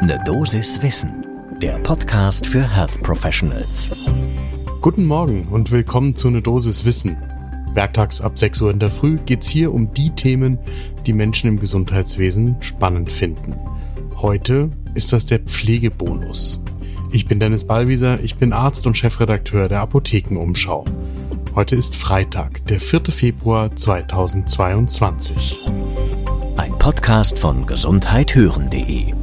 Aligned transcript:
Ne 0.00 0.16
Dosis 0.24 0.80
Wissen, 0.80 1.26
der 1.60 1.76
Podcast 1.80 2.46
für 2.46 2.62
Health 2.62 3.02
Professionals. 3.02 3.90
Guten 4.80 5.04
Morgen 5.04 5.48
und 5.48 5.72
willkommen 5.72 6.14
zu 6.14 6.30
Ne 6.30 6.40
Dosis 6.40 6.84
Wissen. 6.84 7.16
Werktags 7.74 8.20
ab 8.20 8.38
6 8.38 8.60
Uhr 8.60 8.70
in 8.70 8.78
der 8.78 8.92
Früh 8.92 9.18
geht's 9.26 9.48
hier 9.48 9.74
um 9.74 9.92
die 9.92 10.10
Themen, 10.10 10.56
die 11.04 11.12
Menschen 11.12 11.48
im 11.48 11.58
Gesundheitswesen 11.58 12.54
spannend 12.60 13.10
finden. 13.10 13.56
Heute 14.14 14.70
ist 14.94 15.12
das 15.12 15.26
der 15.26 15.40
Pflegebonus. 15.40 16.62
Ich 17.10 17.26
bin 17.26 17.40
Dennis 17.40 17.66
Ballwieser, 17.66 18.20
ich 18.20 18.36
bin 18.36 18.52
Arzt 18.52 18.86
und 18.86 18.96
Chefredakteur 18.96 19.68
der 19.68 19.80
Apothekenumschau. 19.80 20.84
Heute 21.56 21.74
ist 21.74 21.96
Freitag, 21.96 22.64
der 22.66 22.78
4. 22.78 23.00
Februar 23.10 23.74
2022. 23.74 25.58
Ein 26.56 26.78
Podcast 26.78 27.36
von 27.36 27.66
gesundheithören.de 27.66 29.17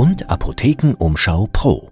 und 0.00 0.30
Apothekenumschau 0.30 1.48
Pro. 1.52 1.90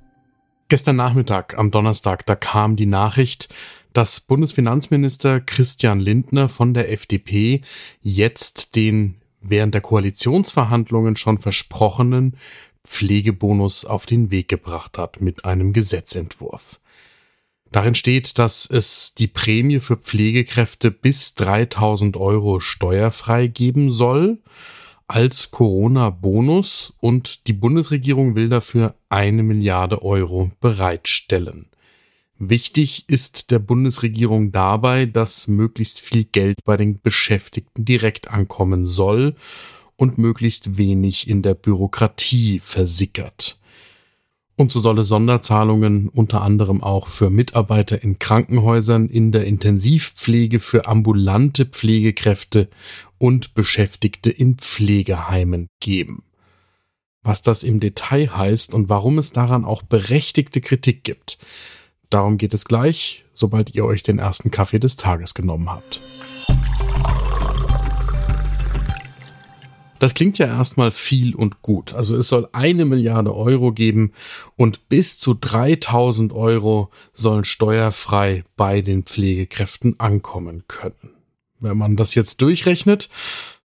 Gestern 0.69 0.97
Nachmittag, 0.97 1.59
am 1.59 1.71
Donnerstag, 1.71 2.25
da 2.25 2.37
kam 2.37 2.75
die 2.75 2.87
Nachricht, 2.87 3.51
dass 3.93 4.21
Bundesfinanzminister 4.21 5.43
Christian 5.43 6.01
Lindner 6.01 6.49
von 6.49 6.73
der 6.73 6.91
FDP 6.91 7.61
jetzt 8.01 8.77
den 8.77 9.17
während 9.43 9.75
der 9.75 9.83
Koalitionsverhandlungen 9.83 11.17
schon 11.17 11.37
versprochenen 11.37 12.39
Pflegebonus 12.83 13.85
auf 13.85 14.07
den 14.07 14.31
Weg 14.31 14.49
gebracht 14.49 14.97
hat 14.97 15.21
mit 15.21 15.45
einem 15.45 15.75
Gesetzentwurf. 15.75 16.81
Darin 17.73 17.95
steht, 17.95 18.39
dass 18.39 18.65
es 18.65 19.17
die 19.17 19.29
Prämie 19.29 19.81
für 19.81 19.99
Pflegekräfte 19.99 20.91
bis 20.91 21.35
3000 21.35 22.17
Euro 22.17 22.59
steuerfrei 22.59 23.49
geben 23.49 23.93
soll 23.93 24.39
als 25.09 25.51
Corona-Bonus 25.51 26.93
und 27.01 27.47
die 27.49 27.55
Bundesregierung 27.55 28.37
will 28.37 28.51
dafür 28.51 28.95
eine 29.09 29.43
Milliarde 29.43 30.03
Euro 30.03 30.53
bereitstellen. 30.61 31.67
Wichtig 32.39 33.05
ist 33.09 33.51
der 33.51 33.59
Bundesregierung 33.59 34.53
dabei, 34.53 35.07
dass 35.07 35.49
möglichst 35.49 35.99
viel 35.99 36.25
Geld 36.25 36.63
bei 36.65 36.77
den 36.77 37.01
Beschäftigten 37.01 37.85
direkt 37.85 38.31
ankommen 38.31 38.87
soll 38.87 39.35
und 39.97 40.19
möglichst 40.19 40.77
wenig 40.77 41.29
in 41.29 41.43
der 41.43 41.55
Bürokratie 41.55 42.61
versickert. 42.61 43.61
Und 44.59 44.73
so 44.73 44.81
soll 44.81 44.99
es 44.99 45.07
Sonderzahlungen 45.07 46.09
unter 46.09 46.43
anderem 46.43 46.83
auch 46.83 47.07
für 47.07 47.31
Mitarbeiter 47.31 48.03
in 48.03 48.19
Krankenhäusern, 48.19 49.09
in 49.09 49.31
der 49.31 49.45
Intensivpflege, 49.45 50.59
für 50.59 50.89
ambulante 50.89 51.65
Pflegekräfte 51.65 52.69
und 53.19 53.55
Beschäftigte 53.55 54.31
in 54.31 54.57
Pflegeheimen 54.57 55.69
geben. 55.79 56.25
Was 57.23 57.41
das 57.41 57.63
im 57.63 57.79
Detail 57.79 58.37
heißt 58.37 58.75
und 58.75 58.89
warum 58.89 59.19
es 59.19 59.31
daran 59.31 59.65
auch 59.65 59.83
berechtigte 59.83 60.61
Kritik 60.61 61.05
gibt, 61.05 61.39
darum 62.11 62.37
geht 62.37 62.53
es 62.53 62.65
gleich, 62.65 63.25
sobald 63.35 63.77
ihr 63.77 63.85
euch 63.85 64.03
den 64.03 64.19
ersten 64.19 64.51
Kaffee 64.51 64.81
des 64.81 64.97
Tages 64.97 65.35
genommen 65.35 65.71
habt. 65.71 66.03
Das 69.99 70.15
klingt 70.15 70.39
ja 70.39 70.47
erstmal 70.47 70.91
viel 70.91 71.35
und 71.35 71.63
gut. 71.63 71.93
Also 71.93 72.17
es 72.17 72.29
soll 72.29 72.49
eine 72.53 72.85
Milliarde 72.85 73.35
Euro 73.35 73.73
geben 73.73 74.13
und 74.57 74.89
bis 74.89 75.19
zu 75.19 75.35
3000 75.35 76.33
Euro 76.33 76.91
sollen 77.13 77.45
steuerfrei 77.45 78.45
bei 78.57 78.81
den 78.81 79.03
Pflegekräften 79.03 79.99
ankommen 79.99 80.65
können. 80.69 81.15
Wenn 81.61 81.77
man 81.77 81.97
das 81.97 82.15
jetzt 82.15 82.41
durchrechnet, 82.41 83.09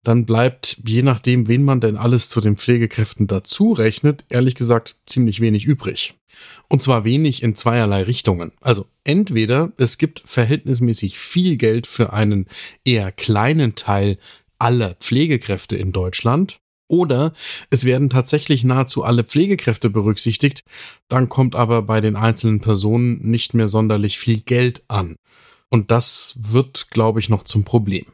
dann 0.02 0.26
bleibt, 0.26 0.78
je 0.84 1.02
nachdem, 1.02 1.46
wen 1.46 1.62
man 1.62 1.80
denn 1.80 1.96
alles 1.96 2.28
zu 2.28 2.40
den 2.40 2.56
Pflegekräften 2.56 3.26
dazu 3.26 3.72
rechnet, 3.72 4.24
ehrlich 4.28 4.54
gesagt 4.54 4.96
ziemlich 5.06 5.40
wenig 5.40 5.64
übrig. 5.64 6.14
Und 6.68 6.82
zwar 6.82 7.04
wenig 7.04 7.42
in 7.42 7.54
zweierlei 7.54 8.02
Richtungen. 8.02 8.52
Also 8.60 8.86
entweder 9.04 9.72
es 9.76 9.98
gibt 9.98 10.22
verhältnismäßig 10.24 11.18
viel 11.18 11.56
Geld 11.56 11.86
für 11.86 12.12
einen 12.12 12.46
eher 12.84 13.12
kleinen 13.12 13.74
Teil 13.74 14.18
aller 14.62 14.94
Pflegekräfte 14.94 15.76
in 15.76 15.92
Deutschland. 15.92 16.58
Oder 16.88 17.32
es 17.70 17.84
werden 17.84 18.10
tatsächlich 18.10 18.64
nahezu 18.64 19.02
alle 19.02 19.24
Pflegekräfte 19.24 19.88
berücksichtigt, 19.88 20.62
dann 21.08 21.28
kommt 21.28 21.56
aber 21.56 21.82
bei 21.82 22.00
den 22.00 22.16
einzelnen 22.16 22.60
Personen 22.60 23.18
nicht 23.22 23.54
mehr 23.54 23.68
sonderlich 23.68 24.18
viel 24.18 24.40
Geld 24.40 24.82
an. 24.88 25.16
Und 25.70 25.90
das 25.90 26.34
wird, 26.38 26.90
glaube 26.90 27.18
ich, 27.18 27.30
noch 27.30 27.44
zum 27.44 27.64
Problem. 27.64 28.04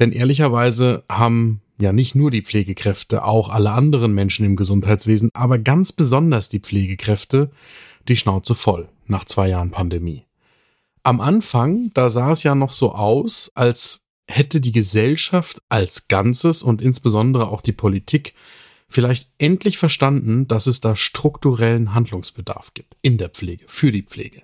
Denn 0.00 0.12
ehrlicherweise 0.12 1.04
haben 1.10 1.60
ja 1.78 1.92
nicht 1.92 2.14
nur 2.14 2.30
die 2.30 2.42
Pflegekräfte, 2.42 3.24
auch 3.24 3.50
alle 3.50 3.72
anderen 3.72 4.14
Menschen 4.14 4.46
im 4.46 4.56
Gesundheitswesen, 4.56 5.30
aber 5.34 5.58
ganz 5.58 5.92
besonders 5.92 6.48
die 6.48 6.60
Pflegekräfte, 6.60 7.50
die 8.08 8.16
Schnauze 8.16 8.54
voll 8.54 8.88
nach 9.06 9.24
zwei 9.24 9.48
Jahren 9.48 9.70
Pandemie. 9.70 10.24
Am 11.02 11.20
Anfang, 11.20 11.90
da 11.94 12.10
sah 12.10 12.32
es 12.32 12.42
ja 12.42 12.54
noch 12.54 12.72
so 12.72 12.92
aus, 12.92 13.52
als 13.54 14.07
hätte 14.28 14.60
die 14.60 14.72
Gesellschaft 14.72 15.62
als 15.68 16.06
Ganzes 16.08 16.62
und 16.62 16.82
insbesondere 16.82 17.48
auch 17.48 17.62
die 17.62 17.72
Politik 17.72 18.34
vielleicht 18.88 19.30
endlich 19.38 19.78
verstanden, 19.78 20.46
dass 20.46 20.66
es 20.66 20.80
da 20.80 20.94
strukturellen 20.94 21.94
Handlungsbedarf 21.94 22.74
gibt 22.74 22.96
in 23.02 23.18
der 23.18 23.30
Pflege, 23.30 23.64
für 23.66 23.90
die 23.90 24.02
Pflege. 24.02 24.42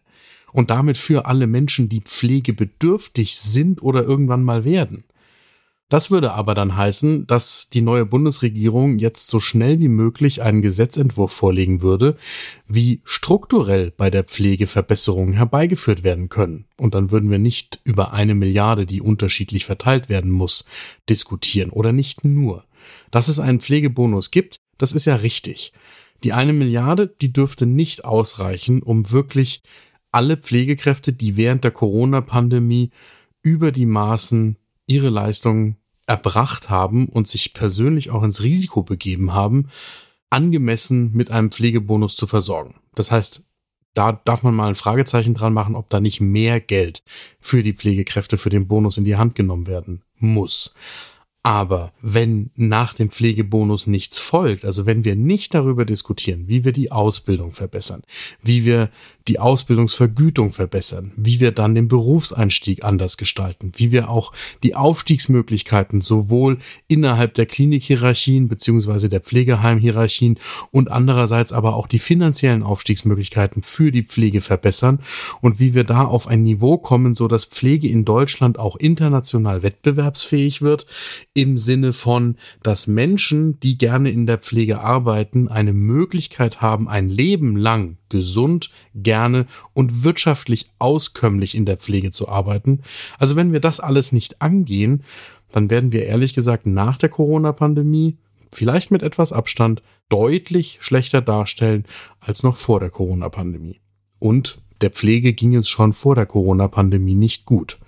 Und 0.52 0.70
damit 0.70 0.96
für 0.96 1.26
alle 1.26 1.46
Menschen, 1.46 1.88
die 1.88 2.00
pflegebedürftig 2.00 3.36
sind 3.36 3.82
oder 3.82 4.04
irgendwann 4.04 4.42
mal 4.42 4.64
werden. 4.64 5.04
Das 5.90 6.10
würde 6.10 6.32
aber 6.32 6.54
dann 6.54 6.76
heißen, 6.76 7.26
dass 7.26 7.68
die 7.68 7.82
neue 7.82 8.06
Bundesregierung 8.06 8.98
jetzt 8.98 9.28
so 9.28 9.38
schnell 9.38 9.80
wie 9.80 9.88
möglich 9.88 10.40
einen 10.40 10.62
Gesetzentwurf 10.62 11.30
vorlegen 11.30 11.82
würde, 11.82 12.16
wie 12.66 13.02
strukturell 13.04 13.90
bei 13.90 14.08
der 14.08 14.24
Pflege 14.24 14.66
Verbesserungen 14.66 15.34
herbeigeführt 15.34 16.02
werden 16.02 16.30
können. 16.30 16.64
Und 16.78 16.94
dann 16.94 17.10
würden 17.10 17.30
wir 17.30 17.38
nicht 17.38 17.80
über 17.84 18.14
eine 18.14 18.34
Milliarde, 18.34 18.86
die 18.86 19.02
unterschiedlich 19.02 19.66
verteilt 19.66 20.08
werden 20.08 20.30
muss, 20.30 20.64
diskutieren 21.08 21.70
oder 21.70 21.92
nicht 21.92 22.24
nur. 22.24 22.64
Dass 23.10 23.28
es 23.28 23.38
einen 23.38 23.60
Pflegebonus 23.60 24.30
gibt, 24.30 24.60
das 24.78 24.92
ist 24.92 25.04
ja 25.04 25.16
richtig. 25.16 25.72
Die 26.24 26.32
eine 26.32 26.54
Milliarde, 26.54 27.14
die 27.20 27.32
dürfte 27.32 27.66
nicht 27.66 28.06
ausreichen, 28.06 28.82
um 28.82 29.10
wirklich 29.10 29.62
alle 30.12 30.38
Pflegekräfte, 30.38 31.12
die 31.12 31.36
während 31.36 31.64
der 31.64 31.72
Corona-Pandemie 31.72 32.90
über 33.42 33.70
die 33.70 33.86
Maßen 33.86 34.56
ihre 34.86 35.10
Leistungen 35.10 35.76
erbracht 36.06 36.70
haben 36.70 37.08
und 37.08 37.28
sich 37.28 37.54
persönlich 37.54 38.10
auch 38.10 38.22
ins 38.22 38.42
Risiko 38.42 38.82
begeben 38.82 39.32
haben, 39.32 39.68
angemessen 40.30 41.12
mit 41.12 41.30
einem 41.30 41.50
Pflegebonus 41.50 42.16
zu 42.16 42.26
versorgen. 42.26 42.74
Das 42.94 43.10
heißt, 43.10 43.44
da 43.94 44.12
darf 44.12 44.42
man 44.42 44.54
mal 44.54 44.68
ein 44.68 44.74
Fragezeichen 44.74 45.34
dran 45.34 45.52
machen, 45.52 45.76
ob 45.76 45.88
da 45.88 46.00
nicht 46.00 46.20
mehr 46.20 46.60
Geld 46.60 47.04
für 47.40 47.62
die 47.62 47.74
Pflegekräfte 47.74 48.38
für 48.38 48.50
den 48.50 48.66
Bonus 48.66 48.98
in 48.98 49.04
die 49.04 49.16
Hand 49.16 49.36
genommen 49.36 49.66
werden 49.66 50.02
muss. 50.16 50.74
Aber 51.46 51.92
wenn 52.00 52.48
nach 52.56 52.94
dem 52.94 53.10
Pflegebonus 53.10 53.86
nichts 53.86 54.18
folgt, 54.18 54.64
also 54.64 54.86
wenn 54.86 55.04
wir 55.04 55.14
nicht 55.14 55.52
darüber 55.52 55.84
diskutieren, 55.84 56.44
wie 56.48 56.64
wir 56.64 56.72
die 56.72 56.90
Ausbildung 56.90 57.52
verbessern, 57.52 58.02
wie 58.42 58.64
wir 58.64 58.88
die 59.28 59.38
Ausbildungsvergütung 59.38 60.52
verbessern, 60.52 61.12
wie 61.16 61.40
wir 61.40 61.52
dann 61.52 61.74
den 61.74 61.88
Berufseinstieg 61.88 62.82
anders 62.82 63.18
gestalten, 63.18 63.72
wie 63.76 63.92
wir 63.92 64.08
auch 64.08 64.32
die 64.62 64.74
Aufstiegsmöglichkeiten 64.74 66.00
sowohl 66.00 66.58
innerhalb 66.88 67.34
der 67.34 67.44
Klinikhierarchien 67.44 68.48
beziehungsweise 68.48 69.10
der 69.10 69.20
Pflegeheimhierarchien 69.20 70.38
und 70.70 70.90
andererseits 70.90 71.52
aber 71.52 71.74
auch 71.76 71.86
die 71.86 71.98
finanziellen 71.98 72.62
Aufstiegsmöglichkeiten 72.62 73.62
für 73.62 73.92
die 73.92 74.02
Pflege 74.04 74.40
verbessern 74.40 75.00
und 75.42 75.60
wie 75.60 75.74
wir 75.74 75.84
da 75.84 76.04
auf 76.04 76.26
ein 76.26 76.42
Niveau 76.42 76.78
kommen, 76.78 77.14
so 77.14 77.28
dass 77.28 77.44
Pflege 77.44 77.88
in 77.88 78.06
Deutschland 78.06 78.58
auch 78.58 78.76
international 78.76 79.62
wettbewerbsfähig 79.62 80.62
wird, 80.62 80.86
im 81.34 81.58
Sinne 81.58 81.92
von, 81.92 82.36
dass 82.62 82.86
Menschen, 82.86 83.58
die 83.60 83.76
gerne 83.76 84.10
in 84.10 84.26
der 84.26 84.38
Pflege 84.38 84.80
arbeiten, 84.80 85.48
eine 85.48 85.72
Möglichkeit 85.72 86.62
haben, 86.62 86.88
ein 86.88 87.10
Leben 87.10 87.56
lang 87.56 87.98
gesund, 88.08 88.70
gerne 88.94 89.46
und 89.72 90.04
wirtschaftlich 90.04 90.70
auskömmlich 90.78 91.56
in 91.56 91.66
der 91.66 91.76
Pflege 91.76 92.12
zu 92.12 92.28
arbeiten. 92.28 92.82
Also 93.18 93.34
wenn 93.34 93.52
wir 93.52 93.60
das 93.60 93.80
alles 93.80 94.12
nicht 94.12 94.40
angehen, 94.40 95.02
dann 95.50 95.70
werden 95.70 95.92
wir 95.92 96.06
ehrlich 96.06 96.34
gesagt 96.34 96.66
nach 96.66 96.96
der 96.96 97.08
Corona-Pandemie, 97.08 98.16
vielleicht 98.52 98.92
mit 98.92 99.02
etwas 99.02 99.32
Abstand, 99.32 99.82
deutlich 100.08 100.78
schlechter 100.80 101.20
darstellen 101.20 101.84
als 102.20 102.44
noch 102.44 102.56
vor 102.56 102.78
der 102.78 102.90
Corona-Pandemie. 102.90 103.80
Und 104.20 104.58
der 104.80 104.90
Pflege 104.90 105.32
ging 105.32 105.54
es 105.56 105.68
schon 105.68 105.92
vor 105.92 106.14
der 106.14 106.26
Corona-Pandemie 106.26 107.14
nicht 107.14 107.44
gut. 107.44 107.78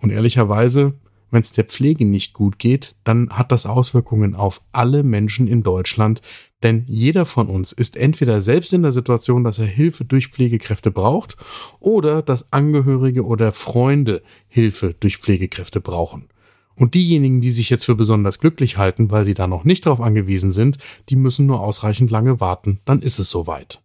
Und 0.00 0.10
ehrlicherweise 0.10 0.94
wenn 1.30 1.42
es 1.42 1.52
der 1.52 1.64
Pflege 1.64 2.04
nicht 2.04 2.32
gut 2.32 2.58
geht, 2.58 2.96
dann 3.04 3.30
hat 3.30 3.52
das 3.52 3.66
Auswirkungen 3.66 4.34
auf 4.34 4.62
alle 4.72 5.02
Menschen 5.02 5.46
in 5.46 5.62
Deutschland, 5.62 6.22
denn 6.62 6.84
jeder 6.86 7.26
von 7.26 7.48
uns 7.48 7.72
ist 7.72 7.96
entweder 7.96 8.40
selbst 8.40 8.72
in 8.72 8.82
der 8.82 8.92
Situation, 8.92 9.44
dass 9.44 9.58
er 9.58 9.66
Hilfe 9.66 10.04
durch 10.04 10.28
Pflegekräfte 10.28 10.90
braucht 10.90 11.36
oder 11.80 12.22
dass 12.22 12.52
Angehörige 12.52 13.24
oder 13.24 13.52
Freunde 13.52 14.22
Hilfe 14.48 14.94
durch 14.98 15.18
Pflegekräfte 15.18 15.80
brauchen. 15.80 16.28
Und 16.74 16.94
diejenigen, 16.94 17.40
die 17.40 17.50
sich 17.50 17.70
jetzt 17.70 17.84
für 17.84 17.96
besonders 17.96 18.38
glücklich 18.38 18.76
halten, 18.76 19.10
weil 19.10 19.24
sie 19.24 19.34
da 19.34 19.46
noch 19.48 19.64
nicht 19.64 19.86
drauf 19.86 20.00
angewiesen 20.00 20.52
sind, 20.52 20.78
die 21.08 21.16
müssen 21.16 21.46
nur 21.46 21.60
ausreichend 21.60 22.10
lange 22.10 22.40
warten, 22.40 22.80
dann 22.84 23.02
ist 23.02 23.18
es 23.18 23.30
soweit. 23.30 23.82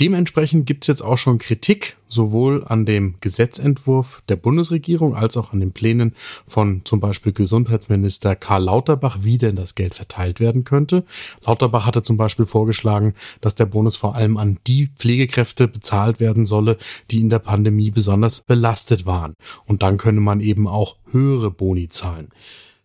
Dementsprechend 0.00 0.66
gibt 0.66 0.84
es 0.84 0.88
jetzt 0.88 1.02
auch 1.02 1.18
schon 1.18 1.38
Kritik 1.38 1.96
sowohl 2.08 2.64
an 2.64 2.86
dem 2.86 3.14
Gesetzentwurf 3.20 4.22
der 4.28 4.36
Bundesregierung 4.36 5.14
als 5.14 5.36
auch 5.36 5.52
an 5.52 5.60
den 5.60 5.72
Plänen 5.72 6.14
von 6.46 6.82
zum 6.84 7.00
Beispiel 7.00 7.32
Gesundheitsminister 7.32 8.34
Karl 8.34 8.64
Lauterbach, 8.64 9.18
wie 9.22 9.38
denn 9.38 9.56
das 9.56 9.74
Geld 9.74 9.94
verteilt 9.94 10.40
werden 10.40 10.64
könnte. 10.64 11.04
Lauterbach 11.44 11.86
hatte 11.86 12.02
zum 12.02 12.16
Beispiel 12.16 12.46
vorgeschlagen, 12.46 13.14
dass 13.40 13.54
der 13.54 13.66
Bonus 13.66 13.96
vor 13.96 14.14
allem 14.14 14.36
an 14.38 14.58
die 14.66 14.88
Pflegekräfte 14.96 15.68
bezahlt 15.68 16.20
werden 16.20 16.46
solle, 16.46 16.78
die 17.10 17.20
in 17.20 17.30
der 17.30 17.38
Pandemie 17.38 17.90
besonders 17.90 18.40
belastet 18.42 19.04
waren. 19.06 19.34
Und 19.66 19.82
dann 19.82 19.98
könne 19.98 20.20
man 20.20 20.40
eben 20.40 20.66
auch 20.66 20.96
höhere 21.10 21.50
Boni 21.50 21.88
zahlen. 21.88 22.28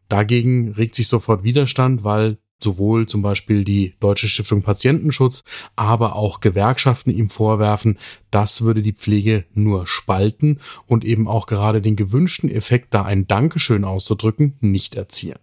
Dagegen 0.10 0.72
regt 0.72 0.96
sich 0.96 1.08
sofort 1.08 1.44
Widerstand, 1.44 2.04
weil 2.04 2.38
sowohl 2.60 3.08
zum 3.08 3.22
Beispiel 3.22 3.64
die 3.64 3.94
Deutsche 4.00 4.28
Stiftung 4.28 4.62
Patientenschutz, 4.62 5.44
aber 5.76 6.16
auch 6.16 6.40
Gewerkschaften 6.40 7.12
ihm 7.12 7.30
vorwerfen, 7.30 7.98
das 8.32 8.62
würde 8.62 8.82
die 8.82 8.94
Pflege 8.94 9.46
nur 9.54 9.88
spalten 9.88 10.60
und 10.86 11.06
eben 11.06 11.28
auch 11.28 11.46
gerade 11.46 11.82
den 11.82 11.96
gewünschten 11.96 12.50
Effekt, 12.50 12.94
da 12.94 13.04
ein 13.04 13.28
Dankeschön 13.28 13.84
auszudrücken, 13.84 14.58
nicht 14.60 14.96
erzielen. 14.96 15.40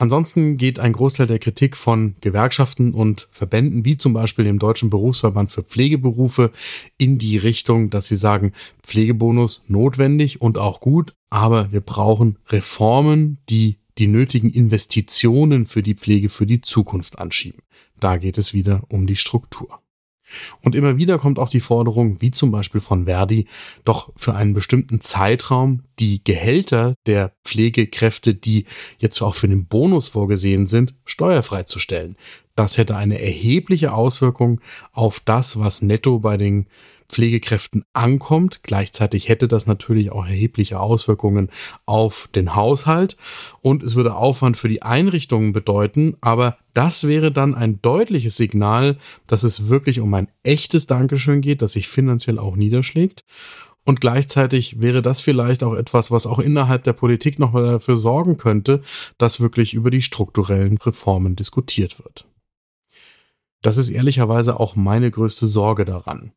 Ansonsten 0.00 0.56
geht 0.56 0.78
ein 0.78 0.92
Großteil 0.92 1.26
der 1.26 1.40
Kritik 1.40 1.76
von 1.76 2.14
Gewerkschaften 2.20 2.94
und 2.94 3.26
Verbänden 3.32 3.84
wie 3.84 3.96
zum 3.96 4.12
Beispiel 4.12 4.44
dem 4.44 4.60
Deutschen 4.60 4.90
Berufsverband 4.90 5.50
für 5.50 5.64
Pflegeberufe 5.64 6.52
in 6.98 7.18
die 7.18 7.36
Richtung, 7.36 7.90
dass 7.90 8.06
sie 8.06 8.16
sagen, 8.16 8.52
Pflegebonus 8.84 9.64
notwendig 9.66 10.40
und 10.40 10.56
auch 10.56 10.80
gut, 10.80 11.16
aber 11.30 11.72
wir 11.72 11.80
brauchen 11.80 12.38
Reformen, 12.48 13.38
die 13.48 13.78
die 13.98 14.06
nötigen 14.06 14.50
Investitionen 14.50 15.66
für 15.66 15.82
die 15.82 15.94
Pflege 15.94 16.28
für 16.28 16.46
die 16.46 16.60
Zukunft 16.60 17.18
anschieben. 17.18 17.62
Da 18.00 18.16
geht 18.16 18.38
es 18.38 18.54
wieder 18.54 18.82
um 18.88 19.06
die 19.06 19.16
Struktur. 19.16 19.80
Und 20.62 20.74
immer 20.74 20.96
wieder 20.98 21.18
kommt 21.18 21.38
auch 21.38 21.48
die 21.48 21.60
Forderung, 21.60 22.20
wie 22.20 22.30
zum 22.30 22.50
Beispiel 22.50 22.80
von 22.80 23.06
Verdi, 23.06 23.46
doch 23.84 24.12
für 24.16 24.34
einen 24.34 24.54
bestimmten 24.54 25.00
Zeitraum 25.00 25.84
die 25.98 26.22
Gehälter 26.22 26.94
der 27.06 27.32
Pflegekräfte, 27.44 28.34
die 28.34 28.66
jetzt 28.98 29.20
auch 29.22 29.34
für 29.34 29.48
den 29.48 29.66
Bonus 29.66 30.08
vorgesehen 30.08 30.66
sind, 30.66 30.94
steuerfrei 31.04 31.62
zu 31.62 31.78
stellen. 31.78 32.16
Das 32.58 32.76
hätte 32.76 32.96
eine 32.96 33.22
erhebliche 33.22 33.92
Auswirkung 33.92 34.60
auf 34.90 35.20
das, 35.24 35.60
was 35.60 35.80
netto 35.80 36.18
bei 36.18 36.36
den 36.36 36.66
Pflegekräften 37.08 37.84
ankommt. 37.92 38.64
Gleichzeitig 38.64 39.28
hätte 39.28 39.46
das 39.46 39.68
natürlich 39.68 40.10
auch 40.10 40.26
erhebliche 40.26 40.80
Auswirkungen 40.80 41.50
auf 41.86 42.28
den 42.34 42.56
Haushalt 42.56 43.16
und 43.60 43.84
es 43.84 43.94
würde 43.94 44.16
Aufwand 44.16 44.56
für 44.56 44.68
die 44.68 44.82
Einrichtungen 44.82 45.52
bedeuten, 45.52 46.16
aber 46.20 46.58
das 46.74 47.06
wäre 47.06 47.30
dann 47.30 47.54
ein 47.54 47.80
deutliches 47.80 48.34
Signal, 48.34 48.96
dass 49.28 49.44
es 49.44 49.68
wirklich 49.68 50.00
um 50.00 50.12
ein 50.14 50.26
echtes 50.42 50.88
Dankeschön 50.88 51.42
geht, 51.42 51.62
das 51.62 51.74
sich 51.74 51.86
finanziell 51.86 52.40
auch 52.40 52.56
niederschlägt. 52.56 53.24
Und 53.84 54.00
gleichzeitig 54.00 54.80
wäre 54.80 55.00
das 55.00 55.20
vielleicht 55.20 55.62
auch 55.62 55.74
etwas, 55.74 56.10
was 56.10 56.26
auch 56.26 56.40
innerhalb 56.40 56.82
der 56.82 56.92
Politik 56.92 57.38
nochmal 57.38 57.66
dafür 57.66 57.96
sorgen 57.96 58.36
könnte, 58.36 58.82
dass 59.16 59.38
wirklich 59.38 59.74
über 59.74 59.92
die 59.92 60.02
strukturellen 60.02 60.76
Reformen 60.76 61.36
diskutiert 61.36 62.00
wird. 62.00 62.27
Das 63.62 63.76
ist 63.76 63.90
ehrlicherweise 63.90 64.58
auch 64.60 64.76
meine 64.76 65.10
größte 65.10 65.46
Sorge 65.46 65.84
daran. 65.84 66.32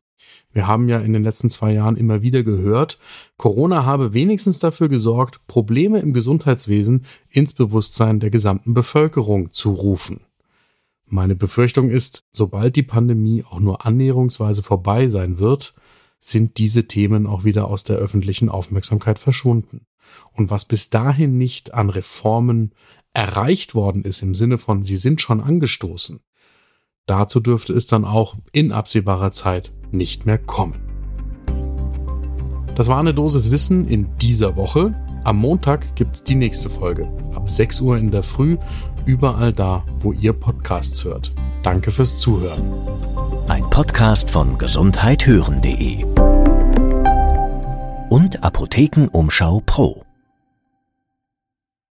Wir 0.52 0.66
haben 0.66 0.88
ja 0.88 0.98
in 0.98 1.12
den 1.12 1.24
letzten 1.24 1.50
zwei 1.50 1.72
Jahren 1.72 1.96
immer 1.96 2.22
wieder 2.22 2.42
gehört, 2.42 2.98
Corona 3.36 3.84
habe 3.84 4.12
wenigstens 4.12 4.58
dafür 4.58 4.88
gesorgt, 4.88 5.46
Probleme 5.46 6.00
im 6.00 6.12
Gesundheitswesen 6.12 7.06
ins 7.28 7.52
Bewusstsein 7.52 8.20
der 8.20 8.30
gesamten 8.30 8.74
Bevölkerung 8.74 9.52
zu 9.52 9.72
rufen. 9.72 10.20
Meine 11.06 11.34
Befürchtung 11.34 11.90
ist, 11.90 12.24
sobald 12.32 12.76
die 12.76 12.82
Pandemie 12.82 13.44
auch 13.44 13.60
nur 13.60 13.84
annäherungsweise 13.84 14.62
vorbei 14.62 15.08
sein 15.08 15.38
wird, 15.38 15.74
sind 16.20 16.58
diese 16.58 16.86
Themen 16.86 17.26
auch 17.26 17.44
wieder 17.44 17.68
aus 17.68 17.84
der 17.84 17.96
öffentlichen 17.96 18.48
Aufmerksamkeit 18.48 19.18
verschwunden. 19.18 19.86
Und 20.32 20.50
was 20.50 20.64
bis 20.64 20.88
dahin 20.88 21.36
nicht 21.36 21.74
an 21.74 21.90
Reformen 21.90 22.74
erreicht 23.12 23.74
worden 23.74 24.04
ist 24.04 24.22
im 24.22 24.34
Sinne 24.34 24.56
von, 24.58 24.82
sie 24.82 24.96
sind 24.96 25.20
schon 25.20 25.40
angestoßen, 25.40 26.20
dazu 27.06 27.40
dürfte 27.40 27.72
es 27.72 27.86
dann 27.86 28.04
auch 28.04 28.36
in 28.52 28.72
absehbarer 28.72 29.32
Zeit 29.32 29.72
nicht 29.90 30.26
mehr 30.26 30.38
kommen. 30.38 30.80
Das 32.74 32.88
war 32.88 32.98
eine 32.98 33.12
Dosis 33.12 33.50
Wissen 33.50 33.86
in 33.86 34.16
dieser 34.18 34.56
Woche. 34.56 34.94
Am 35.24 35.36
Montag 35.36 35.94
gibt's 35.94 36.24
die 36.24 36.34
nächste 36.34 36.70
Folge. 36.70 37.06
Ab 37.34 37.50
6 37.50 37.80
Uhr 37.80 37.98
in 37.98 38.10
der 38.10 38.22
Früh, 38.22 38.56
überall 39.04 39.52
da, 39.52 39.84
wo 40.00 40.12
ihr 40.12 40.32
Podcasts 40.32 41.04
hört. 41.04 41.32
Danke 41.62 41.90
fürs 41.90 42.18
Zuhören. 42.18 42.62
Ein 43.48 43.68
Podcast 43.70 44.30
von 44.30 44.58
gesundheithören.de 44.58 46.04
und 48.08 48.42
Apothekenumschau 48.42 49.62
Pro. 49.64 50.02